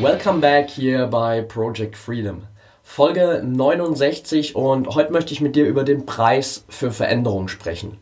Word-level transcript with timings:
Welcome 0.00 0.40
back 0.40 0.68
hier 0.68 1.06
bei 1.06 1.40
Project 1.40 1.96
Freedom. 1.96 2.42
Folge 2.82 3.42
69 3.42 4.54
und 4.54 4.88
heute 4.88 5.10
möchte 5.10 5.32
ich 5.32 5.40
mit 5.40 5.56
dir 5.56 5.64
über 5.64 5.84
den 5.84 6.04
Preis 6.04 6.66
für 6.68 6.90
Veränderung 6.90 7.48
sprechen. 7.48 7.96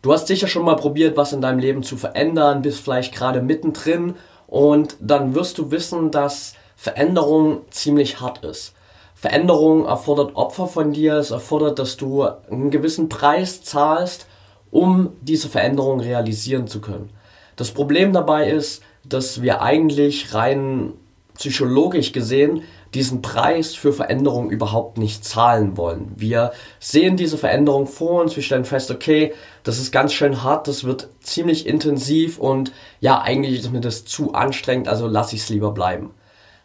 Du 0.00 0.14
hast 0.14 0.26
sicher 0.26 0.46
schon 0.46 0.64
mal 0.64 0.76
probiert, 0.76 1.18
was 1.18 1.34
in 1.34 1.42
deinem 1.42 1.58
Leben 1.58 1.82
zu 1.82 1.98
verändern, 1.98 2.62
bist 2.62 2.80
vielleicht 2.80 3.14
gerade 3.14 3.42
mittendrin 3.42 4.14
und 4.46 4.96
dann 5.00 5.34
wirst 5.34 5.58
du 5.58 5.70
wissen, 5.70 6.10
dass 6.10 6.54
Veränderung 6.76 7.60
ziemlich 7.68 8.20
hart 8.20 8.42
ist. 8.42 8.72
Veränderung 9.14 9.84
erfordert 9.84 10.36
Opfer 10.36 10.66
von 10.66 10.94
dir, 10.94 11.16
es 11.16 11.30
erfordert, 11.30 11.78
dass 11.78 11.98
du 11.98 12.22
einen 12.22 12.70
gewissen 12.70 13.10
Preis 13.10 13.62
zahlst, 13.62 14.26
um 14.70 15.12
diese 15.20 15.50
Veränderung 15.50 16.00
realisieren 16.00 16.68
zu 16.68 16.80
können. 16.80 17.10
Das 17.56 17.70
Problem 17.70 18.14
dabei 18.14 18.48
ist, 18.48 18.82
dass 19.04 19.42
wir 19.42 19.60
eigentlich 19.60 20.32
rein 20.32 20.94
psychologisch 21.34 22.12
gesehen 22.12 22.62
diesen 22.94 23.22
Preis 23.22 23.74
für 23.74 23.92
Veränderung 23.92 24.50
überhaupt 24.50 24.98
nicht 24.98 25.24
zahlen 25.24 25.76
wollen. 25.76 26.12
Wir 26.16 26.52
sehen 26.78 27.16
diese 27.16 27.36
Veränderung 27.36 27.86
vor 27.86 28.22
uns, 28.22 28.36
wir 28.36 28.42
stellen 28.42 28.64
fest, 28.64 28.90
okay, 28.90 29.34
das 29.64 29.78
ist 29.78 29.90
ganz 29.90 30.12
schön 30.12 30.42
hart, 30.44 30.68
das 30.68 30.84
wird 30.84 31.08
ziemlich 31.20 31.66
intensiv 31.66 32.38
und 32.38 32.72
ja, 33.00 33.20
eigentlich 33.20 33.58
ist 33.58 33.72
mir 33.72 33.80
das 33.80 34.04
zu 34.04 34.32
anstrengend, 34.32 34.88
also 34.88 35.08
lasse 35.08 35.34
ich 35.34 35.42
es 35.42 35.48
lieber 35.48 35.72
bleiben. 35.72 36.14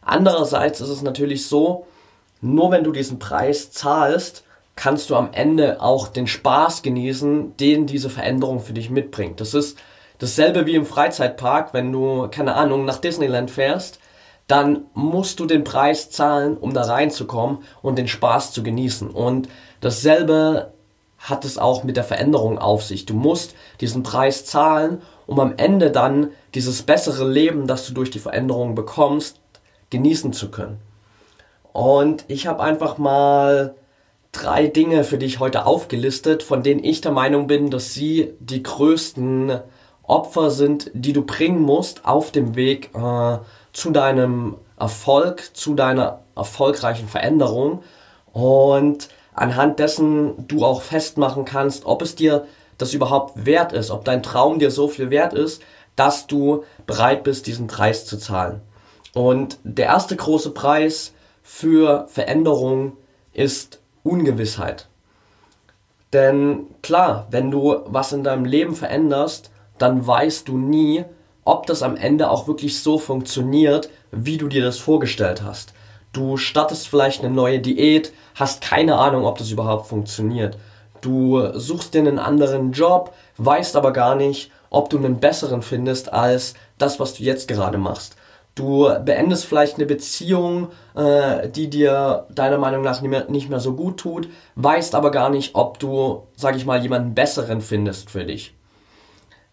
Andererseits 0.02 0.82
ist 0.82 0.90
es 0.90 1.02
natürlich 1.02 1.48
so, 1.48 1.88
nur 2.42 2.72
wenn 2.72 2.84
du 2.84 2.92
diesen 2.92 3.20
Preis 3.20 3.72
zahlst, 3.72 4.44
kannst 4.76 5.10
du 5.10 5.16
am 5.16 5.30
Ende 5.34 5.82
auch 5.82 6.08
den 6.08 6.28
Spaß 6.28 6.84
genießen, 6.84 7.58
den 7.58 7.86
diese 7.86 8.10
Veränderung 8.10 8.60
für 8.62 8.74
dich 8.74 8.90
mitbringt. 8.90 9.42
Das 9.42 9.54
ist 9.54 9.78
dasselbe 10.20 10.66
wie 10.68 10.76
im 10.76 10.86
Freizeitpark, 10.86 11.74
wenn 11.74 11.92
du, 11.92 12.28
keine 12.30 12.54
Ahnung, 12.56 12.86
nach 12.86 13.00
Disneyland 13.00 13.52
fährst 13.52 14.00
dann 14.50 14.88
musst 14.96 15.40
du 15.40 15.46
den 15.46 15.64
Preis 15.64 16.10
zahlen, 16.10 16.58
um 16.58 16.74
da 16.74 16.82
reinzukommen 16.82 17.60
und 17.84 17.98
den 18.00 18.08
Spaß 18.08 18.52
zu 18.52 18.64
genießen. 18.64 19.12
Und 19.12 19.48
dasselbe 19.80 20.74
hat 21.20 21.46
es 21.46 21.60
auch 21.60 21.84
mit 21.84 21.98
der 21.98 22.04
Veränderung 22.04 22.58
auf 22.58 22.84
sich. 22.84 23.06
Du 23.06 23.14
musst 23.14 23.54
diesen 23.80 24.02
Preis 24.02 24.46
zahlen, 24.46 25.04
um 25.28 25.40
am 25.40 25.54
Ende 25.58 25.92
dann 25.92 26.32
dieses 26.56 26.82
bessere 26.82 27.30
Leben, 27.30 27.68
das 27.68 27.86
du 27.86 27.94
durch 27.94 28.10
die 28.10 28.20
Veränderung 28.20 28.74
bekommst, 28.74 29.40
genießen 29.92 30.34
zu 30.34 30.50
können. 30.50 30.80
Und 31.72 32.26
ich 32.28 32.48
habe 32.48 32.64
einfach 32.64 32.98
mal 32.98 33.76
drei 34.32 34.66
Dinge 34.66 35.04
für 35.04 35.20
dich 35.20 35.40
heute 35.40 35.68
aufgelistet, 35.68 36.42
von 36.42 36.64
denen 36.64 36.84
ich 36.84 37.02
der 37.02 37.12
Meinung 37.12 37.46
bin, 37.46 37.70
dass 37.70 37.94
sie 37.94 38.34
die 38.40 38.64
größten 38.64 39.60
Opfer 40.02 40.50
sind, 40.50 40.90
die 40.96 41.14
du 41.14 41.24
bringen 41.24 41.62
musst 41.62 42.06
auf 42.06 42.32
dem 42.32 42.56
Weg 42.56 42.90
äh, 42.96 43.38
zu 43.74 43.92
deinem 43.92 44.56
Erfolg, 44.78 45.56
zu 45.56 45.76
deiner 45.76 46.22
erfolgreichen 46.36 47.08
Veränderung 47.08 47.84
und 48.32 49.10
anhand 49.34 49.80
dessen 49.80 50.48
du 50.48 50.66
auch 50.66 50.82
festmachen 50.82 51.46
kannst, 51.46 51.86
ob 51.86 52.02
es 52.02 52.16
dir 52.16 52.46
das 52.78 52.94
überhaupt 52.94 53.46
wert 53.46 53.74
ist, 53.74 53.92
ob 53.92 54.06
dein 54.06 54.24
Traum 54.24 54.60
dir 54.60 54.72
so 54.72 54.88
viel 54.88 55.10
wert 55.10 55.34
ist, 55.34 55.62
dass 55.96 56.28
du 56.28 56.64
bereit 56.88 57.24
bist, 57.24 57.46
diesen 57.48 57.68
Preis 57.68 58.06
zu 58.06 58.18
zahlen. 58.18 58.62
Und 59.14 59.58
der 59.64 59.88
erste 59.88 60.16
große 60.16 60.52
Preis 60.52 61.14
für 61.44 62.08
Veränderung 62.08 62.96
ist 63.34 63.82
Ungewissheit. 64.04 64.88
Denn 66.14 66.68
klar, 66.82 67.28
wenn 67.32 67.52
du 67.52 67.82
was 67.86 68.14
in 68.14 68.24
deinem 68.24 68.46
Leben 68.46 68.76
veränderst, 68.76 69.52
dann 69.78 70.06
weißt 70.06 70.48
du 70.48 70.58
nie, 70.58 71.06
ob 71.44 71.66
das 71.66 71.84
am 71.84 71.96
Ende 71.96 72.30
auch 72.30 72.48
wirklich 72.48 72.80
so 72.80 72.98
funktioniert, 72.98 73.90
wie 74.12 74.38
du 74.38 74.48
dir 74.48 74.64
das 74.64 74.78
vorgestellt 74.78 75.44
hast. 75.44 75.74
Du 76.14 76.38
startest 76.38 76.88
vielleicht 76.88 77.24
eine 77.24 77.34
neue 77.34 77.60
Diät, 77.60 78.14
hast 78.36 78.62
keine 78.62 78.96
Ahnung, 78.96 79.26
ob 79.26 79.38
das 79.38 79.52
überhaupt 79.52 79.88
funktioniert. 79.88 80.58
Du 81.02 81.58
suchst 81.58 81.94
dir 81.94 82.00
einen 82.00 82.20
anderen 82.20 82.72
Job, 82.72 83.14
weißt 83.38 83.76
aber 83.76 83.94
gar 83.94 84.16
nicht, 84.16 84.52
ob 84.70 84.90
du 84.90 84.98
einen 84.98 85.20
besseren 85.20 85.62
findest 85.62 86.12
als 86.12 86.56
das, 86.78 87.00
was 87.00 87.16
du 87.16 87.24
jetzt 87.24 87.48
gerade 87.48 87.78
machst. 87.78 88.16
Du 88.56 88.90
beendest 89.06 89.46
vielleicht 89.46 89.78
eine 89.78 89.86
Beziehung, 89.86 90.70
äh, 90.96 91.48
die 91.48 91.70
dir 91.70 92.26
deiner 92.30 92.58
Meinung 92.58 92.82
nach 92.82 93.02
nicht 93.02 93.10
mehr, 93.10 93.30
nicht 93.30 93.50
mehr 93.50 93.62
so 93.62 93.74
gut 93.74 93.98
tut, 93.98 94.28
weißt 94.56 94.96
aber 94.96 95.12
gar 95.12 95.30
nicht, 95.30 95.56
ob 95.56 95.80
du, 95.80 96.28
sag 96.36 96.58
ich 96.58 96.66
mal, 96.66 96.82
jemanden 96.82 97.14
besseren 97.14 97.62
findest 97.62 98.10
für 98.10 98.26
dich. 98.26 98.59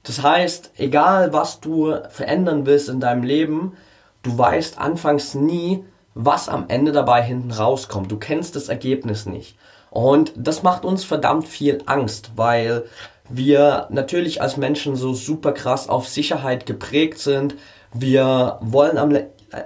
Das 0.06 0.22
heißt, 0.22 0.70
egal 0.76 1.32
was 1.32 1.60
du 1.60 1.94
verändern 2.10 2.64
willst 2.64 2.88
in 2.88 3.00
deinem 3.00 3.24
Leben, 3.24 3.76
du 4.22 4.38
weißt 4.38 4.78
anfangs 4.78 5.34
nie, 5.34 5.84
was 6.14 6.48
am 6.48 6.66
Ende 6.68 6.92
dabei 6.92 7.22
hinten 7.22 7.50
rauskommt. 7.50 8.10
Du 8.10 8.16
kennst 8.16 8.54
das 8.54 8.68
Ergebnis 8.68 9.26
nicht. 9.26 9.58
Und 9.90 10.32
das 10.36 10.62
macht 10.62 10.84
uns 10.84 11.04
verdammt 11.04 11.48
viel 11.48 11.82
Angst, 11.86 12.32
weil 12.36 12.84
wir 13.28 13.88
natürlich 13.90 14.40
als 14.40 14.56
Menschen 14.56 14.94
so 14.94 15.12
super 15.12 15.50
krass 15.52 15.88
auf 15.88 16.08
Sicherheit 16.08 16.66
geprägt 16.66 17.18
sind. 17.18 17.56
Wir 17.92 18.58
wollen 18.60 18.98
am, 18.98 19.16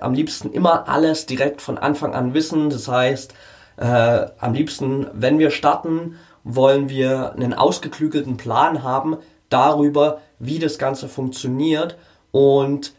am 0.00 0.15
liebsten 0.15 0.53
immer 0.53 0.89
alles 0.89 1.27
direkt 1.27 1.61
von 1.61 1.77
Anfang 1.77 2.15
an 2.15 2.33
wissen. 2.33 2.71
Das 2.71 2.89
heißt, 2.89 3.34
äh, 3.77 4.27
am 4.39 4.55
liebsten, 4.55 5.06
wenn 5.12 5.39
wir 5.39 5.50
starten, 5.50 6.17
wollen 6.45 6.89
wir 6.89 7.33
einen 7.34 7.53
ausgeklügelten 7.53 8.39
Plan 8.39 8.83
haben 8.83 9.19
darüber, 9.50 10.21
wie 10.41 10.59
das 10.59 10.78
Ganze 10.78 11.09
funktioniert 11.09 11.97
und 12.33 12.95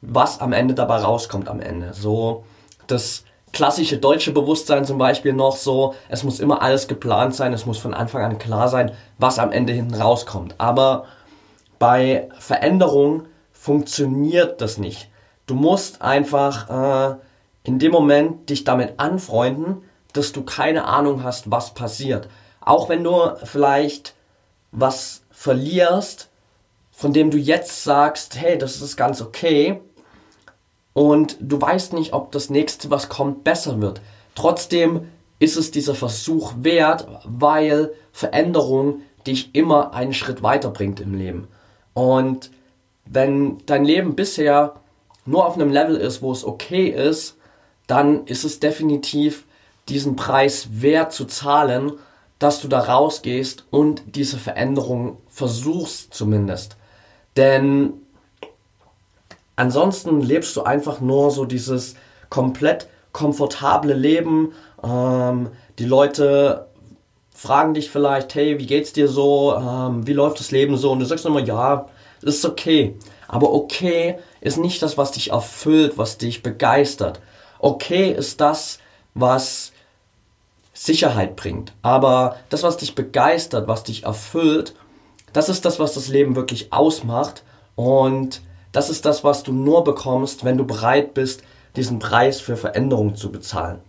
was 0.00 0.40
am 0.40 0.52
Ende 0.52 0.74
dabei 0.74 0.96
rauskommt 0.96 1.48
am 1.48 1.60
Ende. 1.60 1.92
So 1.92 2.44
das 2.86 3.24
klassische 3.52 3.98
deutsche 3.98 4.32
Bewusstsein 4.32 4.84
zum 4.84 4.98
Beispiel 4.98 5.32
noch 5.32 5.56
so, 5.56 5.94
es 6.08 6.22
muss 6.22 6.40
immer 6.40 6.62
alles 6.62 6.88
geplant 6.88 7.34
sein, 7.34 7.52
es 7.52 7.66
muss 7.66 7.78
von 7.78 7.94
Anfang 7.94 8.22
an 8.22 8.38
klar 8.38 8.68
sein, 8.68 8.92
was 9.18 9.38
am 9.38 9.52
Ende 9.52 9.72
hinten 9.72 9.94
rauskommt. 9.94 10.54
Aber 10.58 11.04
bei 11.78 12.28
Veränderung 12.38 13.24
funktioniert 13.52 14.60
das 14.60 14.78
nicht. 14.78 15.08
Du 15.46 15.54
musst 15.54 16.02
einfach 16.02 17.10
äh, 17.10 17.16
in 17.64 17.78
dem 17.78 17.92
Moment 17.92 18.50
dich 18.50 18.64
damit 18.64 18.94
anfreunden, 19.00 19.82
dass 20.12 20.32
du 20.32 20.42
keine 20.42 20.84
Ahnung 20.84 21.24
hast, 21.24 21.50
was 21.50 21.74
passiert. 21.74 22.28
Auch 22.60 22.88
wenn 22.88 23.02
du 23.02 23.34
vielleicht 23.44 24.14
was 24.70 25.22
verlierst, 25.30 26.28
von 26.98 27.12
dem 27.12 27.30
du 27.30 27.38
jetzt 27.38 27.84
sagst, 27.84 28.40
hey, 28.40 28.58
das 28.58 28.82
ist 28.82 28.96
ganz 28.96 29.22
okay 29.22 29.80
und 30.94 31.36
du 31.38 31.60
weißt 31.60 31.92
nicht, 31.92 32.12
ob 32.12 32.32
das 32.32 32.50
nächste, 32.50 32.90
was 32.90 33.08
kommt, 33.08 33.44
besser 33.44 33.80
wird. 33.80 34.00
Trotzdem 34.34 35.06
ist 35.38 35.56
es 35.56 35.70
dieser 35.70 35.94
Versuch 35.94 36.54
wert, 36.58 37.06
weil 37.22 37.92
Veränderung 38.10 39.02
dich 39.28 39.54
immer 39.54 39.94
einen 39.94 40.12
Schritt 40.12 40.42
weiterbringt 40.42 40.98
im 40.98 41.14
Leben. 41.14 41.46
Und 41.94 42.50
wenn 43.04 43.58
dein 43.66 43.84
Leben 43.84 44.16
bisher 44.16 44.74
nur 45.24 45.46
auf 45.46 45.54
einem 45.54 45.70
Level 45.70 45.94
ist, 45.94 46.20
wo 46.20 46.32
es 46.32 46.44
okay 46.44 46.88
ist, 46.88 47.36
dann 47.86 48.26
ist 48.26 48.42
es 48.42 48.58
definitiv 48.58 49.44
diesen 49.88 50.16
Preis 50.16 50.66
wert 50.72 51.12
zu 51.12 51.26
zahlen, 51.26 51.92
dass 52.40 52.60
du 52.60 52.66
da 52.66 52.80
rausgehst 52.80 53.66
und 53.70 54.02
diese 54.16 54.36
Veränderung 54.36 55.18
versuchst 55.28 56.12
zumindest. 56.12 56.76
Denn 57.38 57.92
ansonsten 59.54 60.20
lebst 60.20 60.56
du 60.56 60.64
einfach 60.64 61.00
nur 61.00 61.30
so 61.30 61.44
dieses 61.44 61.94
komplett 62.30 62.88
komfortable 63.12 63.94
Leben. 63.94 64.52
Ähm, 64.82 65.50
die 65.78 65.84
Leute 65.84 66.66
fragen 67.32 67.74
dich 67.74 67.90
vielleicht, 67.90 68.34
hey, 68.34 68.58
wie 68.58 68.66
geht's 68.66 68.92
dir 68.92 69.06
so? 69.06 69.54
Ähm, 69.54 70.04
wie 70.06 70.14
läuft 70.14 70.40
das 70.40 70.50
Leben 70.50 70.76
so? 70.76 70.90
Und 70.90 70.98
du 70.98 71.06
sagst 71.06 71.24
immer, 71.24 71.38
ja, 71.38 71.86
ist 72.22 72.44
okay. 72.44 72.96
Aber 73.28 73.52
okay 73.52 74.18
ist 74.40 74.58
nicht 74.58 74.82
das, 74.82 74.98
was 74.98 75.12
dich 75.12 75.30
erfüllt, 75.30 75.96
was 75.96 76.18
dich 76.18 76.42
begeistert. 76.42 77.20
Okay 77.60 78.10
ist 78.10 78.40
das, 78.40 78.80
was 79.14 79.72
Sicherheit 80.72 81.36
bringt. 81.36 81.72
Aber 81.82 82.36
das, 82.48 82.64
was 82.64 82.78
dich 82.78 82.96
begeistert, 82.96 83.68
was 83.68 83.84
dich 83.84 84.02
erfüllt, 84.02 84.74
das 85.32 85.48
ist 85.48 85.64
das, 85.64 85.78
was 85.78 85.94
das 85.94 86.08
Leben 86.08 86.36
wirklich 86.36 86.72
ausmacht. 86.72 87.42
Und 87.74 88.42
das 88.72 88.90
ist 88.90 89.04
das, 89.04 89.24
was 89.24 89.42
du 89.42 89.52
nur 89.52 89.84
bekommst, 89.84 90.44
wenn 90.44 90.58
du 90.58 90.66
bereit 90.66 91.14
bist, 91.14 91.42
diesen 91.76 91.98
Preis 91.98 92.40
für 92.40 92.56
Veränderung 92.56 93.14
zu 93.14 93.30
bezahlen. 93.30 93.80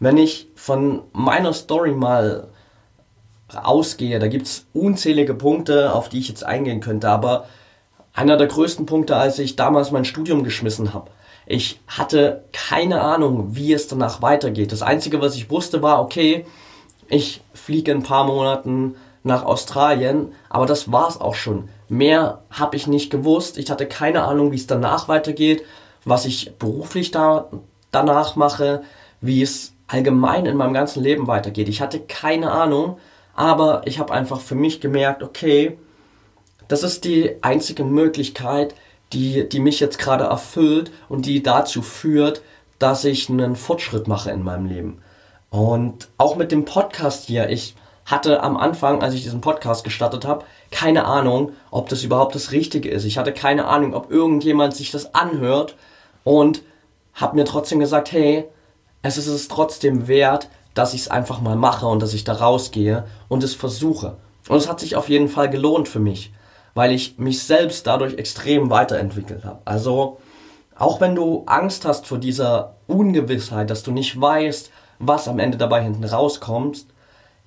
Wenn 0.00 0.16
ich 0.16 0.48
von 0.54 1.02
meiner 1.12 1.52
Story 1.52 1.92
mal 1.92 2.48
ausgehe, 3.54 4.18
da 4.18 4.28
gibt 4.28 4.46
es 4.46 4.66
unzählige 4.72 5.34
Punkte, 5.34 5.94
auf 5.94 6.08
die 6.08 6.18
ich 6.18 6.28
jetzt 6.28 6.44
eingehen 6.44 6.80
könnte, 6.80 7.08
aber 7.08 7.46
einer 8.12 8.36
der 8.36 8.46
größten 8.46 8.86
Punkte, 8.86 9.16
als 9.16 9.38
ich 9.38 9.56
damals 9.56 9.90
mein 9.90 10.04
Studium 10.04 10.44
geschmissen 10.44 10.94
habe. 10.94 11.10
Ich 11.46 11.80
hatte 11.86 12.44
keine 12.52 13.00
Ahnung, 13.00 13.54
wie 13.54 13.72
es 13.72 13.86
danach 13.86 14.22
weitergeht. 14.22 14.72
Das 14.72 14.82
Einzige, 14.82 15.20
was 15.20 15.36
ich 15.36 15.50
wusste, 15.50 15.82
war, 15.82 16.00
okay, 16.00 16.46
ich 17.08 17.42
fliege 17.52 17.92
in 17.92 17.98
ein 17.98 18.02
paar 18.02 18.24
Monaten 18.24 18.94
nach 19.24 19.44
Australien, 19.44 20.32
aber 20.50 20.66
das 20.66 20.92
war's 20.92 21.20
auch 21.20 21.34
schon. 21.34 21.68
Mehr 21.88 22.42
habe 22.50 22.76
ich 22.76 22.86
nicht 22.86 23.10
gewusst. 23.10 23.58
Ich 23.58 23.70
hatte 23.70 23.86
keine 23.86 24.22
Ahnung, 24.22 24.52
wie 24.52 24.56
es 24.56 24.66
danach 24.66 25.08
weitergeht, 25.08 25.64
was 26.04 26.26
ich 26.26 26.52
beruflich 26.58 27.10
da 27.10 27.48
danach 27.90 28.36
mache, 28.36 28.82
wie 29.20 29.42
es 29.42 29.72
allgemein 29.86 30.46
in 30.46 30.56
meinem 30.56 30.74
ganzen 30.74 31.02
Leben 31.02 31.26
weitergeht. 31.26 31.68
Ich 31.68 31.80
hatte 31.80 32.00
keine 32.00 32.50
Ahnung, 32.50 32.98
aber 33.34 33.82
ich 33.86 33.98
habe 33.98 34.12
einfach 34.12 34.40
für 34.40 34.54
mich 34.54 34.80
gemerkt, 34.80 35.22
okay, 35.22 35.78
das 36.68 36.82
ist 36.82 37.04
die 37.04 37.42
einzige 37.42 37.84
Möglichkeit, 37.84 38.74
die, 39.12 39.48
die 39.48 39.60
mich 39.60 39.80
jetzt 39.80 39.98
gerade 39.98 40.24
erfüllt 40.24 40.90
und 41.08 41.26
die 41.26 41.42
dazu 41.42 41.80
führt, 41.82 42.42
dass 42.78 43.04
ich 43.04 43.30
einen 43.30 43.56
Fortschritt 43.56 44.06
mache 44.06 44.30
in 44.30 44.42
meinem 44.42 44.66
Leben. 44.66 44.98
Und 45.50 46.08
auch 46.18 46.36
mit 46.36 46.52
dem 46.52 46.64
Podcast 46.64 47.26
hier, 47.26 47.48
ich 47.48 47.76
hatte 48.06 48.42
am 48.42 48.56
Anfang, 48.56 49.02
als 49.02 49.14
ich 49.14 49.22
diesen 49.22 49.40
Podcast 49.40 49.84
gestartet 49.84 50.26
habe, 50.26 50.44
keine 50.70 51.04
Ahnung, 51.06 51.52
ob 51.70 51.88
das 51.88 52.02
überhaupt 52.02 52.34
das 52.34 52.52
Richtige 52.52 52.90
ist. 52.90 53.04
Ich 53.04 53.16
hatte 53.18 53.32
keine 53.32 53.66
Ahnung, 53.66 53.94
ob 53.94 54.10
irgendjemand 54.10 54.74
sich 54.74 54.90
das 54.90 55.14
anhört 55.14 55.76
und 56.22 56.62
habe 57.14 57.36
mir 57.36 57.44
trotzdem 57.44 57.80
gesagt, 57.80 58.12
hey, 58.12 58.44
es 59.02 59.16
ist 59.16 59.26
es 59.26 59.48
trotzdem 59.48 60.08
wert, 60.08 60.48
dass 60.74 60.94
ich 60.94 61.02
es 61.02 61.08
einfach 61.08 61.40
mal 61.40 61.56
mache 61.56 61.86
und 61.86 62.02
dass 62.02 62.14
ich 62.14 62.24
da 62.24 62.34
rausgehe 62.34 63.06
und 63.28 63.44
es 63.44 63.54
versuche. 63.54 64.16
Und 64.48 64.56
es 64.56 64.68
hat 64.68 64.80
sich 64.80 64.96
auf 64.96 65.08
jeden 65.08 65.28
Fall 65.28 65.48
gelohnt 65.48 65.88
für 65.88 66.00
mich, 66.00 66.32
weil 66.74 66.92
ich 66.92 67.18
mich 67.18 67.42
selbst 67.42 67.86
dadurch 67.86 68.14
extrem 68.14 68.70
weiterentwickelt 68.70 69.44
habe. 69.44 69.60
Also 69.64 70.18
auch 70.76 71.00
wenn 71.00 71.14
du 71.14 71.44
Angst 71.46 71.84
hast 71.84 72.06
vor 72.06 72.18
dieser 72.18 72.74
Ungewissheit, 72.86 73.70
dass 73.70 73.82
du 73.82 73.92
nicht 73.92 74.20
weißt, 74.20 74.70
was 74.98 75.28
am 75.28 75.38
Ende 75.38 75.56
dabei 75.56 75.82
hinten 75.82 76.04
rauskommt, 76.04 76.86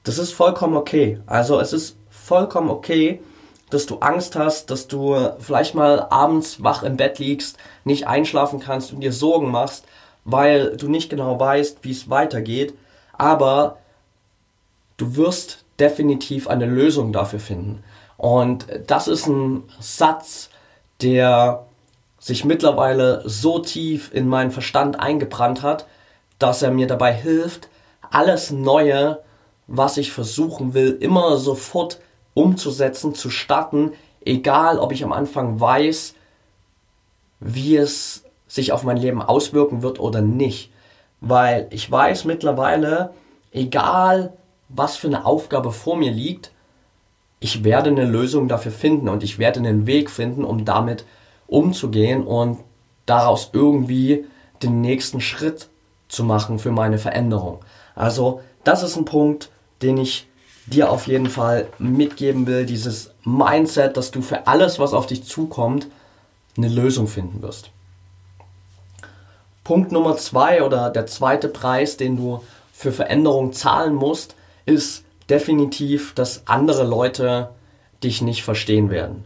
das 0.08 0.18
ist 0.18 0.32
vollkommen 0.32 0.76
okay. 0.76 1.20
Also 1.26 1.60
es 1.60 1.74
ist 1.74 1.98
vollkommen 2.10 2.70
okay, 2.70 3.22
dass 3.70 3.86
du 3.86 3.98
Angst 3.98 4.36
hast, 4.36 4.72
dass 4.72 4.88
du 4.88 5.16
vielleicht 5.40 5.76
mal 5.76 6.08
abends 6.10 6.64
wach 6.64 6.84
im 6.84 6.96
Bett 6.96 7.20
liegst, 7.20 7.58
nicht 7.84 8.08
einschlafen 8.08 8.60
kannst 8.60 8.94
und 8.94 9.02
dir 9.02 9.12
Sorgen 9.12 9.52
machst, 9.52 9.86
weil 10.24 10.78
du 10.78 10.88
nicht 10.88 11.10
genau 11.10 11.40
weißt, 11.40 11.80
wie 11.82 11.92
es 11.92 12.10
weitergeht. 12.10 12.74
Aber 13.14 13.78
du 14.96 15.16
wirst 15.16 15.66
definitiv 15.80 16.48
eine 16.48 16.66
Lösung 16.66 17.12
dafür 17.12 17.40
finden. 17.40 17.84
Und 18.16 18.66
das 18.88 19.08
ist 19.08 19.28
ein 19.28 19.64
Satz, 19.80 20.50
der 21.02 21.66
sich 22.20 22.46
mittlerweile 22.46 23.22
so 23.26 23.60
tief 23.60 24.12
in 24.14 24.28
meinen 24.28 24.52
Verstand 24.52 25.00
eingebrannt 25.00 25.62
hat, 25.62 25.86
dass 26.40 26.62
er 26.62 26.72
mir 26.72 26.88
dabei 26.88 27.14
hilft, 27.14 27.70
alles 28.10 28.52
Neue 28.52 29.20
was 29.68 29.98
ich 29.98 30.12
versuchen 30.12 30.74
will, 30.74 30.98
immer 31.00 31.38
sofort 31.38 32.00
umzusetzen, 32.34 33.14
zu 33.14 33.30
starten, 33.30 33.92
egal 34.26 34.80
ob 34.80 34.92
ich 34.92 35.04
am 35.04 35.14
Anfang 35.14 35.60
weiß, 35.60 36.16
wie 37.40 37.76
es 37.76 38.24
sich 38.48 38.72
auf 38.72 38.84
mein 38.84 38.98
Leben 38.98 39.22
auswirken 39.22 39.82
wird 39.82 40.00
oder 40.00 40.22
nicht. 40.22 40.72
Weil 41.20 41.68
ich 41.72 41.90
weiß 41.90 42.26
mittlerweile, 42.26 43.12
egal 43.52 44.34
was 44.70 44.98
für 44.98 45.08
eine 45.08 45.26
Aufgabe 45.26 45.72
vor 45.72 45.98
mir 45.98 46.12
liegt, 46.12 46.52
ich 47.40 47.64
werde 47.64 47.90
eine 47.90 48.06
Lösung 48.06 48.48
dafür 48.48 48.72
finden 48.72 49.10
und 49.10 49.24
ich 49.24 49.38
werde 49.38 49.60
einen 49.60 49.86
Weg 49.86 50.10
finden, 50.10 50.44
um 50.44 50.66
damit 50.66 51.06
umzugehen 51.46 52.26
und 52.26 52.60
daraus 53.06 53.52
irgendwie 53.54 54.26
den 54.64 54.82
nächsten 54.82 55.22
Schritt 55.22 55.70
zu 56.08 56.24
machen 56.24 56.58
für 56.58 56.72
meine 56.72 56.98
Veränderung. 56.98 57.60
Also 57.96 58.42
das 58.64 58.84
ist 58.84 58.96
ein 58.98 59.06
Punkt, 59.06 59.50
den 59.82 59.98
ich 59.98 60.28
dir 60.68 60.92
auf 60.92 61.08
jeden 61.08 61.30
Fall 61.30 61.68
mitgeben 61.80 62.46
will. 62.46 62.66
Dieses 62.66 63.12
Mindset, 63.24 63.98
dass 63.98 64.12
du 64.12 64.22
für 64.22 64.48
alles, 64.48 64.80
was 64.80 64.94
auf 64.94 65.08
dich 65.08 65.24
zukommt, 65.24 65.88
eine 66.58 66.68
Lösung 66.68 67.08
finden 67.08 67.42
wirst. 67.42 67.72
Punkt 69.64 69.92
Nummer 69.92 70.18
zwei 70.18 70.64
oder 70.64 70.90
der 70.90 71.08
zweite 71.08 71.50
Preis, 71.50 71.98
den 71.98 72.18
du 72.18 72.42
für 72.72 72.92
Veränderung 72.92 73.54
zahlen 73.54 73.96
musst, 73.96 74.36
ist 74.66 75.04
definitiv, 75.30 76.14
dass 76.14 76.44
andere 76.46 76.86
Leute 76.86 77.50
dich 78.04 78.22
nicht 78.22 78.44
verstehen 78.44 78.90
werden. 78.90 79.26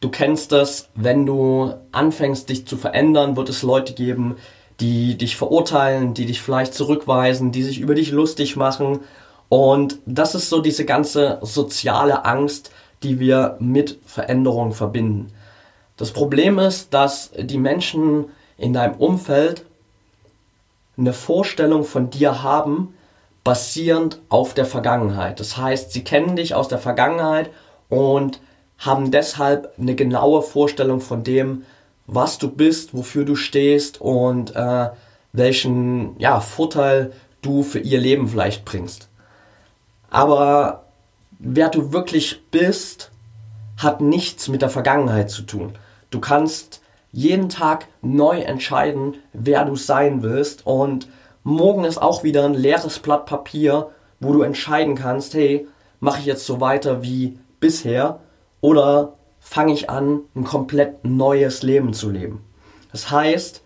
Du 0.00 0.10
kennst 0.10 0.52
das, 0.52 0.88
wenn 0.94 1.26
du 1.26 1.74
anfängst, 1.92 2.48
dich 2.48 2.66
zu 2.66 2.76
verändern, 2.76 3.36
wird 3.36 3.48
es 3.48 3.62
Leute 3.62 3.94
geben, 3.94 4.36
die 4.80 5.16
dich 5.16 5.36
verurteilen, 5.36 6.14
die 6.14 6.26
dich 6.26 6.42
vielleicht 6.42 6.74
zurückweisen, 6.74 7.52
die 7.52 7.62
sich 7.62 7.78
über 7.78 7.94
dich 7.94 8.10
lustig 8.10 8.56
machen 8.56 9.00
und 9.48 9.98
das 10.06 10.34
ist 10.34 10.48
so 10.48 10.60
diese 10.60 10.84
ganze 10.84 11.38
soziale 11.42 12.24
Angst, 12.24 12.70
die 13.02 13.20
wir 13.20 13.56
mit 13.60 13.98
Veränderung 14.06 14.72
verbinden. 14.72 15.32
Das 15.96 16.10
Problem 16.10 16.58
ist, 16.58 16.92
dass 16.92 17.30
die 17.38 17.58
Menschen 17.58 18.26
in 18.58 18.72
deinem 18.72 18.94
Umfeld 18.96 19.64
eine 20.96 21.12
Vorstellung 21.12 21.84
von 21.84 22.10
dir 22.10 22.42
haben, 22.42 22.94
basierend 23.42 24.20
auf 24.28 24.54
der 24.54 24.64
Vergangenheit. 24.64 25.38
Das 25.38 25.56
heißt, 25.56 25.92
sie 25.92 26.02
kennen 26.02 26.36
dich 26.36 26.54
aus 26.54 26.68
der 26.68 26.78
Vergangenheit 26.78 27.50
und 27.88 28.40
haben 28.78 29.10
deshalb 29.10 29.74
eine 29.78 29.94
genaue 29.94 30.42
Vorstellung 30.42 31.00
von 31.00 31.22
dem, 31.22 31.64
was 32.06 32.38
du 32.38 32.50
bist, 32.50 32.94
wofür 32.94 33.24
du 33.24 33.36
stehst 33.36 34.00
und 34.00 34.56
äh, 34.56 34.88
welchen 35.32 36.18
ja, 36.18 36.40
Vorteil 36.40 37.12
du 37.42 37.62
für 37.62 37.80
ihr 37.80 37.98
Leben 37.98 38.28
vielleicht 38.28 38.64
bringst. 38.64 39.08
Aber 40.14 40.84
wer 41.40 41.68
du 41.70 41.92
wirklich 41.92 42.40
bist, 42.52 43.10
hat 43.76 44.00
nichts 44.00 44.46
mit 44.46 44.62
der 44.62 44.68
Vergangenheit 44.68 45.28
zu 45.28 45.42
tun. 45.42 45.72
Du 46.10 46.20
kannst 46.20 46.82
jeden 47.10 47.48
Tag 47.48 47.88
neu 48.00 48.38
entscheiden, 48.38 49.16
wer 49.32 49.64
du 49.64 49.74
sein 49.74 50.22
willst 50.22 50.64
und 50.68 51.08
morgen 51.42 51.82
ist 51.82 52.00
auch 52.00 52.22
wieder 52.22 52.44
ein 52.44 52.54
leeres 52.54 53.00
Blatt 53.00 53.26
Papier, 53.26 53.90
wo 54.20 54.32
du 54.32 54.42
entscheiden 54.42 54.94
kannst, 54.94 55.34
hey, 55.34 55.66
mache 55.98 56.20
ich 56.20 56.26
jetzt 56.26 56.46
so 56.46 56.60
weiter 56.60 57.02
wie 57.02 57.36
bisher 57.58 58.20
oder 58.60 59.14
fange 59.40 59.72
ich 59.72 59.90
an, 59.90 60.20
ein 60.36 60.44
komplett 60.44 61.04
neues 61.04 61.64
Leben 61.64 61.92
zu 61.92 62.08
leben. 62.08 62.44
Das 62.92 63.10
heißt, 63.10 63.62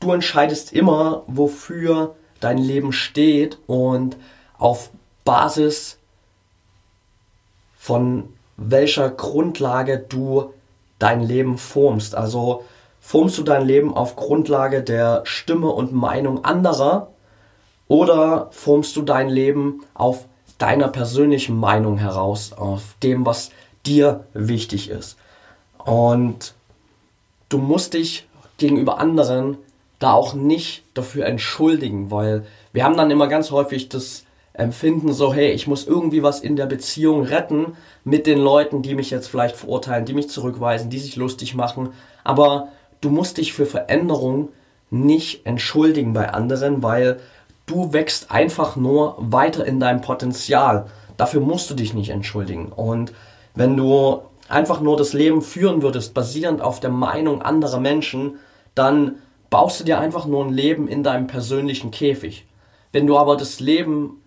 du 0.00 0.12
entscheidest 0.12 0.72
immer, 0.72 1.24
wofür 1.26 2.14
dein 2.40 2.56
Leben 2.56 2.92
steht 2.92 3.58
und 3.66 4.16
auf 4.56 4.88
Basis 5.28 5.98
von 7.78 8.30
welcher 8.56 9.10
Grundlage 9.10 9.98
du 9.98 10.54
dein 10.98 11.20
Leben 11.20 11.58
formst. 11.58 12.14
Also 12.14 12.64
formst 12.98 13.36
du 13.36 13.42
dein 13.42 13.66
Leben 13.66 13.94
auf 13.94 14.16
Grundlage 14.16 14.82
der 14.82 15.20
Stimme 15.24 15.68
und 15.68 15.92
Meinung 15.92 16.46
anderer 16.46 17.08
oder 17.88 18.48
formst 18.52 18.96
du 18.96 19.02
dein 19.02 19.28
Leben 19.28 19.84
auf 19.92 20.24
deiner 20.56 20.88
persönlichen 20.88 21.60
Meinung 21.60 21.98
heraus, 21.98 22.54
auf 22.54 22.94
dem, 23.02 23.26
was 23.26 23.50
dir 23.84 24.24
wichtig 24.32 24.88
ist. 24.88 25.18
Und 25.76 26.54
du 27.50 27.58
musst 27.58 27.92
dich 27.92 28.26
gegenüber 28.56 28.98
anderen 28.98 29.58
da 29.98 30.14
auch 30.14 30.32
nicht 30.32 30.84
dafür 30.94 31.26
entschuldigen, 31.26 32.10
weil 32.10 32.46
wir 32.72 32.82
haben 32.82 32.96
dann 32.96 33.10
immer 33.10 33.26
ganz 33.26 33.50
häufig 33.50 33.90
das 33.90 34.24
empfinden, 34.58 35.12
so, 35.12 35.32
hey, 35.32 35.52
ich 35.52 35.66
muss 35.66 35.86
irgendwie 35.86 36.22
was 36.22 36.40
in 36.40 36.56
der 36.56 36.66
Beziehung 36.66 37.22
retten 37.22 37.76
mit 38.04 38.26
den 38.26 38.38
Leuten, 38.38 38.82
die 38.82 38.94
mich 38.94 39.10
jetzt 39.10 39.28
vielleicht 39.28 39.56
verurteilen, 39.56 40.04
die 40.04 40.14
mich 40.14 40.28
zurückweisen, 40.28 40.90
die 40.90 40.98
sich 40.98 41.16
lustig 41.16 41.54
machen. 41.54 41.90
Aber 42.24 42.68
du 43.00 43.08
musst 43.08 43.38
dich 43.38 43.52
für 43.52 43.66
Veränderung 43.66 44.48
nicht 44.90 45.46
entschuldigen 45.46 46.12
bei 46.12 46.30
anderen, 46.30 46.82
weil 46.82 47.20
du 47.66 47.92
wächst 47.92 48.30
einfach 48.32 48.74
nur 48.74 49.14
weiter 49.18 49.64
in 49.64 49.78
deinem 49.78 50.00
Potenzial. 50.00 50.86
Dafür 51.16 51.40
musst 51.40 51.70
du 51.70 51.74
dich 51.74 51.94
nicht 51.94 52.10
entschuldigen. 52.10 52.72
Und 52.72 53.12
wenn 53.54 53.76
du 53.76 54.22
einfach 54.48 54.80
nur 54.80 54.96
das 54.96 55.12
Leben 55.12 55.40
führen 55.40 55.82
würdest, 55.82 56.14
basierend 56.14 56.62
auf 56.62 56.80
der 56.80 56.90
Meinung 56.90 57.42
anderer 57.42 57.78
Menschen, 57.78 58.38
dann 58.74 59.16
baust 59.50 59.80
du 59.80 59.84
dir 59.84 60.00
einfach 60.00 60.26
nur 60.26 60.44
ein 60.44 60.52
Leben 60.52 60.88
in 60.88 61.04
deinem 61.04 61.28
persönlichen 61.28 61.92
Käfig. 61.92 62.46
Wenn 62.90 63.06
du 63.06 63.16
aber 63.16 63.36
das 63.36 63.60
Leben 63.60 64.22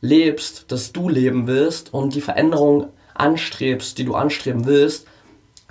lebst, 0.00 0.66
das 0.68 0.92
du 0.92 1.08
leben 1.08 1.46
willst 1.46 1.92
und 1.92 2.14
die 2.14 2.20
Veränderung 2.20 2.88
anstrebst, 3.14 3.96
die 3.98 4.04
du 4.04 4.14
anstreben 4.14 4.66
willst, 4.66 5.06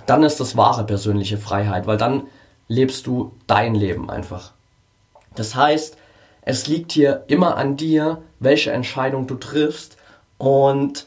dann 0.06 0.22
ist 0.22 0.40
das 0.40 0.56
wahre 0.56 0.84
persönliche 0.84 1.38
Freiheit, 1.38 1.86
weil 1.86 1.96
dann 1.96 2.24
lebst 2.68 3.06
du 3.06 3.32
dein 3.46 3.74
Leben 3.74 4.10
einfach. 4.10 4.52
Das 5.34 5.54
heißt, 5.54 5.96
es 6.42 6.66
liegt 6.66 6.92
hier 6.92 7.24
immer 7.28 7.56
an 7.56 7.76
dir, 7.76 8.22
welche 8.38 8.70
Entscheidung 8.70 9.26
du 9.26 9.36
triffst 9.36 9.96
und 10.36 11.06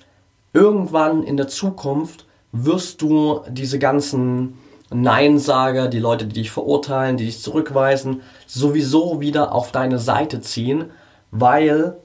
irgendwann 0.54 1.24
in 1.24 1.38
der 1.38 1.48
Zukunft 1.48 2.26
wirst 2.52 3.02
du 3.02 3.42
diese 3.50 3.78
ganzen 3.78 4.58
Neinsager, 4.90 5.90
die 5.90 6.00
Leute, 6.00 6.26
die 6.26 6.42
dich 6.42 6.52
verurteilen, 6.52 7.18
die 7.18 7.26
dich 7.26 7.42
zurückweisen, 7.42 8.22
sowieso 8.48 9.20
wieder 9.20 9.54
auf 9.54 9.72
deine 9.72 10.00
Seite 10.00 10.42
ziehen, 10.42 10.86
weil 11.30 11.98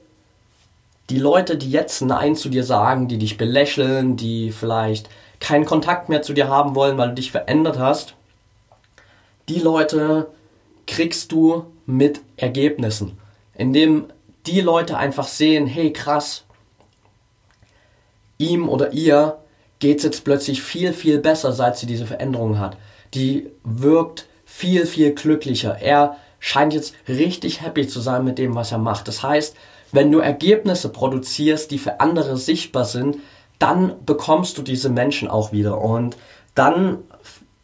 die 1.09 1.19
Leute, 1.19 1.57
die 1.57 1.69
jetzt 1.69 2.01
Nein 2.01 2.35
zu 2.35 2.49
dir 2.49 2.63
sagen, 2.63 3.07
die 3.07 3.17
dich 3.17 3.37
belächeln, 3.37 4.15
die 4.15 4.51
vielleicht 4.51 5.09
keinen 5.39 5.65
Kontakt 5.65 6.09
mehr 6.09 6.21
zu 6.21 6.33
dir 6.33 6.47
haben 6.47 6.75
wollen, 6.75 6.97
weil 6.97 7.09
du 7.09 7.15
dich 7.15 7.31
verändert 7.31 7.77
hast, 7.77 8.15
die 9.49 9.59
Leute 9.59 10.27
kriegst 10.87 11.31
du 11.31 11.65
mit 11.85 12.21
Ergebnissen, 12.37 13.17
indem 13.55 14.05
die 14.45 14.61
Leute 14.61 14.97
einfach 14.97 15.27
sehen, 15.27 15.67
hey 15.67 15.91
krass, 15.91 16.45
ihm 18.37 18.69
oder 18.69 18.93
ihr 18.93 19.37
geht 19.79 19.97
es 19.97 20.03
jetzt 20.03 20.23
plötzlich 20.23 20.61
viel, 20.61 20.93
viel 20.93 21.19
besser, 21.19 21.51
seit 21.51 21.77
sie 21.77 21.85
diese 21.85 22.05
Veränderung 22.05 22.59
hat. 22.59 22.77
Die 23.13 23.49
wirkt 23.63 24.27
viel, 24.45 24.85
viel 24.85 25.13
glücklicher. 25.13 25.77
Er 25.79 26.17
scheint 26.39 26.73
jetzt 26.73 26.93
richtig 27.07 27.61
happy 27.61 27.87
zu 27.87 27.99
sein 27.99 28.23
mit 28.23 28.37
dem, 28.37 28.55
was 28.55 28.71
er 28.71 28.77
macht. 28.77 29.07
Das 29.07 29.23
heißt, 29.23 29.55
wenn 29.93 30.11
du 30.11 30.19
Ergebnisse 30.19 30.89
produzierst, 30.89 31.71
die 31.71 31.77
für 31.77 32.01
andere 32.01 32.35
sichtbar 32.35 32.83
sind, 32.83 33.17
dann 33.59 33.95
bekommst 34.05 34.57
du 34.57 34.61
diese 34.61 34.89
Menschen 34.89 35.29
auch 35.29 35.53
wieder. 35.53 35.79
Und 35.79 36.17
dann 36.55 36.97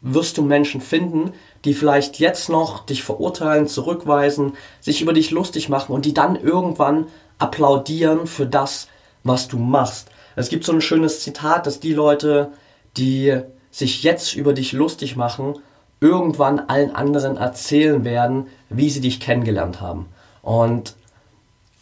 wirst 0.00 0.38
du 0.38 0.42
Menschen 0.42 0.80
finden, 0.80 1.32
die 1.64 1.74
vielleicht 1.74 2.18
jetzt 2.18 2.48
noch 2.48 2.86
dich 2.86 3.02
verurteilen, 3.02 3.66
zurückweisen, 3.66 4.54
sich 4.80 5.02
über 5.02 5.12
dich 5.12 5.30
lustig 5.30 5.68
machen 5.68 5.92
und 5.92 6.04
die 6.06 6.14
dann 6.14 6.36
irgendwann 6.36 7.08
applaudieren 7.38 8.26
für 8.26 8.46
das, 8.46 8.88
was 9.24 9.48
du 9.48 9.58
machst. 9.58 10.08
Es 10.36 10.48
gibt 10.48 10.64
so 10.64 10.72
ein 10.72 10.80
schönes 10.80 11.20
Zitat, 11.20 11.66
dass 11.66 11.80
die 11.80 11.92
Leute, 11.92 12.52
die 12.96 13.40
sich 13.70 14.02
jetzt 14.04 14.34
über 14.34 14.52
dich 14.52 14.72
lustig 14.72 15.16
machen, 15.16 15.54
irgendwann 16.00 16.60
allen 16.60 16.94
anderen 16.94 17.36
erzählen 17.36 18.04
werden, 18.04 18.46
wie 18.68 18.88
sie 18.88 19.00
dich 19.00 19.20
kennengelernt 19.20 19.80
haben. 19.80 20.06
Und 20.42 20.94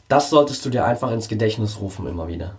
das 0.08 0.30
solltest 0.30 0.64
du 0.64 0.70
dir 0.70 0.84
einfach 0.84 1.10
ins 1.12 1.28
Gedächtnis 1.28 1.80
rufen 1.80 2.06
immer 2.06 2.28
wieder. 2.28 2.54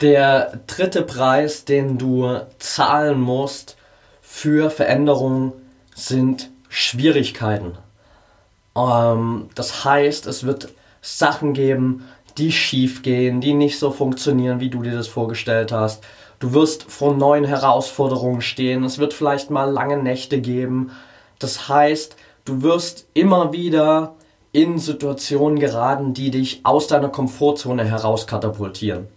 Der 0.00 0.60
dritte 0.68 1.02
Preis, 1.02 1.64
den 1.64 1.98
du 1.98 2.40
zahlen 2.58 3.20
musst 3.20 3.76
für 4.22 4.70
Veränderungen, 4.70 5.52
sind 5.94 6.50
Schwierigkeiten. 6.68 7.76
Ähm, 8.76 9.48
das 9.56 9.84
heißt, 9.84 10.26
es 10.26 10.44
wird 10.44 10.68
Sachen 11.02 11.54
geben, 11.54 12.04
die 12.36 12.52
schief 12.52 13.02
gehen, 13.02 13.40
die 13.40 13.54
nicht 13.54 13.78
so 13.80 13.90
funktionieren, 13.90 14.60
wie 14.60 14.70
du 14.70 14.82
dir 14.82 14.94
das 14.94 15.08
vorgestellt 15.08 15.72
hast. 15.72 16.04
Du 16.38 16.52
wirst 16.52 16.84
vor 16.84 17.16
neuen 17.16 17.44
Herausforderungen 17.44 18.42
stehen. 18.42 18.84
Es 18.84 18.98
wird 18.98 19.12
vielleicht 19.12 19.50
mal 19.50 19.70
lange 19.70 19.96
Nächte 19.96 20.40
geben. 20.40 20.92
Das 21.40 21.68
heißt, 21.68 22.14
du 22.44 22.62
wirst 22.62 23.06
immer 23.14 23.52
wieder 23.52 24.14
in 24.52 24.78
Situationen 24.78 25.58
geraten, 25.58 26.14
die 26.14 26.30
dich 26.30 26.60
aus 26.64 26.86
deiner 26.86 27.08
Komfortzone 27.08 27.84
heraus 27.84 28.26
katapultieren. 28.26 29.08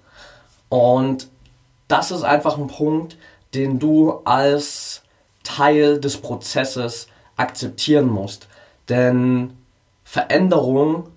Und 0.70 1.28
das 1.88 2.12
ist 2.12 2.24
einfach 2.24 2.58
ein 2.58 2.68
Punkt, 2.68 3.18
den 3.54 3.80
du 3.80 4.22
als 4.24 5.02
Teil 5.44 6.00
des 6.00 6.18
Prozesses 6.18 7.08
akzeptieren 7.36 8.08
musst. 8.08 8.48
Denn 8.90 9.54
Veränderung 10.04 11.08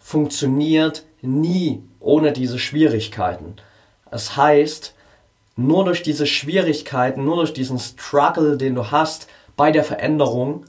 funktioniert 0.00 1.04
nie 1.22 1.82
ohne 2.00 2.32
diese 2.32 2.58
Schwierigkeiten. 2.58 3.56
Es 4.10 4.36
heißt, 4.36 4.94
nur 5.56 5.84
durch 5.84 6.02
diese 6.02 6.26
Schwierigkeiten, 6.26 7.24
nur 7.24 7.36
durch 7.36 7.52
diesen 7.52 7.78
Struggle, 7.78 8.56
den 8.56 8.74
du 8.74 8.90
hast 8.90 9.26
bei 9.56 9.72
der 9.72 9.84
Veränderung, 9.84 10.64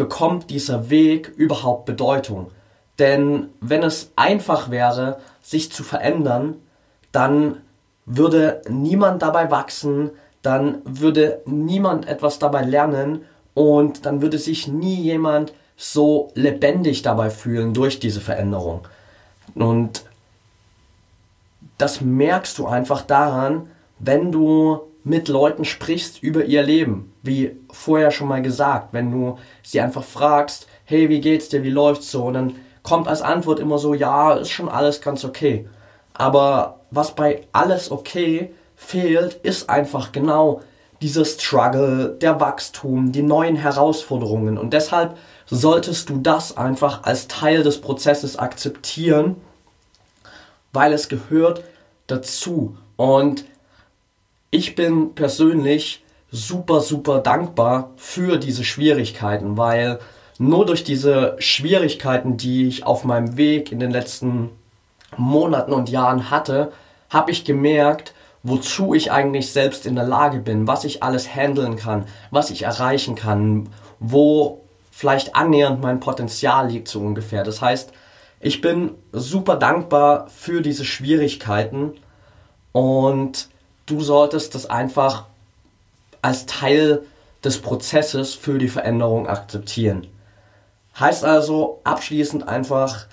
bekommt 0.00 0.48
dieser 0.48 0.88
Weg 0.88 1.28
überhaupt 1.36 1.84
Bedeutung. 1.84 2.50
Denn 2.98 3.50
wenn 3.60 3.82
es 3.82 4.12
einfach 4.16 4.70
wäre, 4.70 5.18
sich 5.42 5.70
zu 5.70 5.84
verändern, 5.84 6.56
dann 7.12 7.58
würde 8.06 8.62
niemand 8.66 9.20
dabei 9.20 9.50
wachsen, 9.50 10.08
dann 10.40 10.78
würde 10.86 11.42
niemand 11.44 12.08
etwas 12.08 12.38
dabei 12.38 12.62
lernen 12.62 13.26
und 13.52 14.06
dann 14.06 14.22
würde 14.22 14.38
sich 14.38 14.68
nie 14.68 14.94
jemand 14.94 15.52
so 15.76 16.32
lebendig 16.34 17.02
dabei 17.02 17.28
fühlen 17.28 17.74
durch 17.74 18.00
diese 18.00 18.22
Veränderung. 18.22 18.88
Und 19.54 20.04
das 21.76 22.00
merkst 22.00 22.56
du 22.56 22.66
einfach 22.66 23.02
daran, 23.02 23.68
wenn 23.98 24.32
du 24.32 24.80
mit 25.04 25.28
Leuten 25.28 25.64
sprichst 25.64 26.22
über 26.22 26.44
ihr 26.44 26.62
Leben. 26.62 27.12
Wie 27.22 27.56
vorher 27.70 28.10
schon 28.10 28.28
mal 28.28 28.42
gesagt, 28.42 28.92
wenn 28.92 29.10
du 29.10 29.38
sie 29.62 29.80
einfach 29.80 30.04
fragst, 30.04 30.66
hey, 30.84 31.08
wie 31.08 31.20
geht's 31.20 31.48
dir, 31.48 31.62
wie 31.62 31.70
läuft's 31.70 32.10
so? 32.10 32.24
Und 32.24 32.34
dann 32.34 32.56
kommt 32.82 33.08
als 33.08 33.22
Antwort 33.22 33.60
immer 33.60 33.78
so, 33.78 33.94
ja, 33.94 34.34
ist 34.34 34.50
schon 34.50 34.68
alles 34.68 35.00
ganz 35.00 35.24
okay. 35.24 35.68
Aber 36.14 36.80
was 36.90 37.14
bei 37.14 37.46
alles 37.52 37.90
okay 37.90 38.52
fehlt, 38.76 39.34
ist 39.34 39.70
einfach 39.70 40.12
genau 40.12 40.60
dieser 41.00 41.24
Struggle, 41.24 42.16
der 42.20 42.40
Wachstum, 42.40 43.12
die 43.12 43.22
neuen 43.22 43.56
Herausforderungen. 43.56 44.58
Und 44.58 44.74
deshalb 44.74 45.16
solltest 45.46 46.10
du 46.10 46.18
das 46.18 46.56
einfach 46.56 47.04
als 47.04 47.26
Teil 47.26 47.62
des 47.62 47.80
Prozesses 47.80 48.38
akzeptieren 48.38 49.36
weil 50.72 50.92
es 50.92 51.08
gehört 51.08 51.62
dazu. 52.06 52.76
Und 52.96 53.44
ich 54.50 54.74
bin 54.74 55.14
persönlich 55.14 56.02
super, 56.30 56.80
super 56.80 57.18
dankbar 57.18 57.90
für 57.96 58.38
diese 58.38 58.64
Schwierigkeiten, 58.64 59.56
weil 59.56 59.98
nur 60.38 60.66
durch 60.66 60.84
diese 60.84 61.36
Schwierigkeiten, 61.38 62.36
die 62.36 62.66
ich 62.66 62.86
auf 62.86 63.04
meinem 63.04 63.36
Weg 63.36 63.72
in 63.72 63.80
den 63.80 63.90
letzten 63.90 64.50
Monaten 65.16 65.72
und 65.72 65.88
Jahren 65.88 66.30
hatte, 66.30 66.72
habe 67.10 67.30
ich 67.30 67.44
gemerkt, 67.44 68.14
wozu 68.42 68.94
ich 68.94 69.12
eigentlich 69.12 69.52
selbst 69.52 69.86
in 69.86 69.96
der 69.96 70.06
Lage 70.06 70.38
bin, 70.38 70.66
was 70.66 70.84
ich 70.84 71.02
alles 71.02 71.34
handeln 71.34 71.76
kann, 71.76 72.06
was 72.30 72.50
ich 72.50 72.62
erreichen 72.62 73.16
kann, 73.16 73.68
wo 73.98 74.62
vielleicht 74.90 75.34
annähernd 75.34 75.82
mein 75.82 76.00
Potenzial 76.00 76.70
liegt 76.70 76.88
so 76.88 77.00
ungefähr. 77.00 77.44
Das 77.44 77.60
heißt, 77.60 77.92
ich 78.40 78.60
bin 78.60 78.92
super 79.12 79.56
dankbar 79.56 80.28
für 80.28 80.62
diese 80.62 80.84
Schwierigkeiten 80.84 81.94
und 82.72 83.50
du 83.86 84.00
solltest 84.00 84.54
das 84.54 84.68
einfach 84.68 85.26
als 86.22 86.46
Teil 86.46 87.02
des 87.44 87.60
Prozesses 87.60 88.34
für 88.34 88.58
die 88.58 88.68
Veränderung 88.68 89.26
akzeptieren. 89.26 90.06
Heißt 90.98 91.24
also 91.24 91.80
abschließend 91.84 92.46
einfach, 92.46 93.06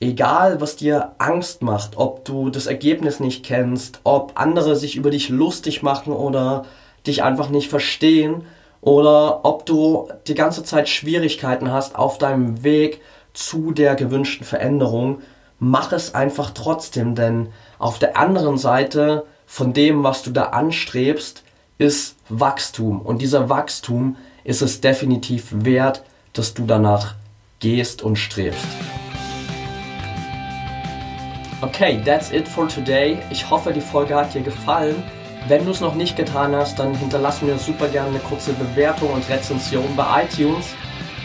egal 0.00 0.60
was 0.60 0.76
dir 0.76 1.12
Angst 1.18 1.62
macht, 1.62 1.96
ob 1.96 2.24
du 2.24 2.50
das 2.50 2.66
Ergebnis 2.66 3.20
nicht 3.20 3.44
kennst, 3.44 4.00
ob 4.04 4.32
andere 4.40 4.76
sich 4.76 4.96
über 4.96 5.10
dich 5.10 5.28
lustig 5.28 5.82
machen 5.82 6.12
oder 6.12 6.64
dich 7.06 7.22
einfach 7.22 7.50
nicht 7.50 7.68
verstehen 7.68 8.46
oder 8.80 9.44
ob 9.44 9.66
du 9.66 10.08
die 10.26 10.34
ganze 10.34 10.64
Zeit 10.64 10.88
Schwierigkeiten 10.88 11.70
hast 11.70 11.96
auf 11.96 12.16
deinem 12.16 12.64
Weg 12.64 13.02
zu 13.34 13.72
der 13.72 13.94
gewünschten 13.94 14.46
Veränderung, 14.46 15.20
mach 15.58 15.92
es 15.92 16.14
einfach 16.14 16.50
trotzdem, 16.50 17.14
denn 17.14 17.48
auf 17.78 17.98
der 17.98 18.16
anderen 18.16 18.56
Seite 18.58 19.26
von 19.50 19.72
dem, 19.72 20.04
was 20.04 20.22
du 20.22 20.30
da 20.30 20.44
anstrebst, 20.44 21.42
ist 21.76 22.14
Wachstum. 22.28 23.00
Und 23.00 23.20
dieser 23.20 23.48
Wachstum 23.48 24.16
ist 24.44 24.62
es 24.62 24.80
definitiv 24.80 25.48
wert, 25.50 26.04
dass 26.34 26.54
du 26.54 26.66
danach 26.66 27.16
gehst 27.58 28.00
und 28.00 28.14
strebst. 28.14 28.64
Okay, 31.62 32.00
that's 32.04 32.30
it 32.30 32.46
for 32.46 32.68
today. 32.68 33.18
Ich 33.30 33.50
hoffe, 33.50 33.72
die 33.72 33.80
Folge 33.80 34.14
hat 34.14 34.34
dir 34.34 34.42
gefallen. 34.42 35.02
Wenn 35.48 35.64
du 35.64 35.72
es 35.72 35.80
noch 35.80 35.96
nicht 35.96 36.16
getan 36.16 36.54
hast, 36.54 36.78
dann 36.78 36.94
hinterlass 36.94 37.42
mir 37.42 37.58
super 37.58 37.88
gerne 37.88 38.10
eine 38.10 38.20
kurze 38.20 38.52
Bewertung 38.52 39.10
und 39.12 39.28
Rezension 39.28 39.96
bei 39.96 40.26
iTunes 40.26 40.66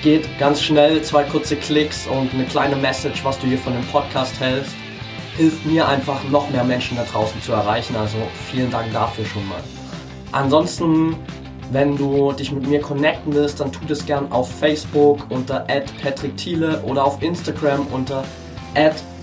geht 0.01 0.39
ganz 0.39 0.63
schnell, 0.63 1.03
zwei 1.03 1.24
kurze 1.24 1.55
Klicks 1.58 2.08
und 2.08 2.34
eine 2.34 2.46
kleine 2.46 2.75
Message, 2.75 3.24
was 3.24 3.38
du 3.38 3.46
hier 3.46 3.60
von 3.60 3.74
dem 3.74 3.86
Podcast 3.86 4.39
hältst, 4.39 4.75
hilft 5.38 5.65
mir 5.65 5.88
einfach 5.88 6.24
noch 6.30 6.50
mehr 6.50 6.63
Menschen 6.63 6.98
da 6.98 7.04
draußen 7.04 7.42
zu 7.42 7.51
erreichen. 7.51 7.96
Also 7.96 8.18
vielen 8.51 8.72
Dank 8.72 8.92
dafür 8.94 9.25
schon 9.25 9.48
mal. 9.48 9.62
Ansonsten, 10.32 11.15
wenn 11.72 11.98
du 11.98 12.32
dich 12.32 12.51
mit 12.51 12.68
mir 12.68 12.82
connecten 12.82 13.34
willst, 13.34 13.60
dann 13.60 13.72
tu 13.72 13.80
das 13.88 14.06
gern 14.06 14.32
auf 14.32 14.51
Facebook 14.60 15.25
unter 15.30 15.65
@patrick_thiele 16.01 16.82
oder 16.84 17.04
auf 17.04 17.22
Instagram 17.22 17.88
unter 17.92 18.24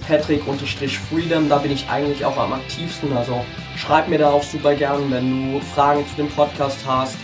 patrick-freedom. 0.06 1.48
Da 1.48 1.58
bin 1.58 1.72
ich 1.72 1.88
eigentlich 1.88 2.24
auch 2.24 2.36
am 2.36 2.52
aktivsten. 2.52 3.16
Also 3.16 3.44
schreib 3.76 4.08
mir 4.08 4.18
da 4.18 4.30
auch 4.30 4.42
super 4.42 4.74
gern, 4.74 5.10
wenn 5.10 5.52
du 5.52 5.60
Fragen 5.74 6.04
zu 6.06 6.16
dem 6.16 6.28
Podcast 6.28 6.78
hast 6.86 7.16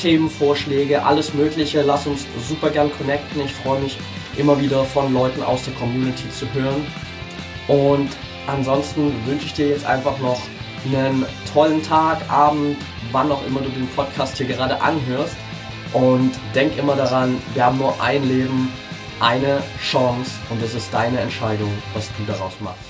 Themenvorschläge, 0.00 1.04
alles 1.04 1.34
Mögliche. 1.34 1.82
Lass 1.82 2.06
uns 2.06 2.26
super 2.48 2.70
gern 2.70 2.90
connecten. 2.96 3.42
Ich 3.44 3.52
freue 3.52 3.80
mich 3.80 3.98
immer 4.36 4.60
wieder 4.60 4.84
von 4.84 5.12
Leuten 5.12 5.42
aus 5.42 5.64
der 5.64 5.74
Community 5.74 6.30
zu 6.30 6.46
hören. 6.54 6.86
Und 7.68 8.08
ansonsten 8.46 9.12
wünsche 9.26 9.46
ich 9.46 9.54
dir 9.54 9.68
jetzt 9.68 9.86
einfach 9.86 10.18
noch 10.18 10.40
einen 10.84 11.26
tollen 11.52 11.82
Tag, 11.82 12.18
Abend, 12.30 12.76
wann 13.12 13.30
auch 13.30 13.44
immer 13.46 13.60
du 13.60 13.68
den 13.68 13.88
Podcast 13.88 14.36
hier 14.36 14.46
gerade 14.46 14.80
anhörst. 14.80 15.36
Und 15.92 16.32
denk 16.54 16.78
immer 16.78 16.94
daran, 16.94 17.40
wir 17.54 17.66
haben 17.66 17.78
nur 17.78 18.00
ein 18.00 18.26
Leben, 18.28 18.72
eine 19.18 19.62
Chance 19.82 20.30
und 20.48 20.62
es 20.62 20.74
ist 20.74 20.92
deine 20.94 21.20
Entscheidung, 21.20 21.70
was 21.94 22.08
du 22.16 22.24
daraus 22.32 22.52
machst. 22.60 22.89